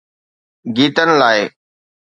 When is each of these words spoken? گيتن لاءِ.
گيتن 0.75 1.09
لاءِ. 1.19 1.39